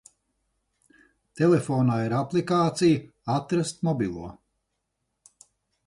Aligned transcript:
Telefonā 1.41 1.99
ir 2.07 2.17
aplikācija 2.21 2.99
"Atrast 3.37 3.87
mobilo". 3.91 4.35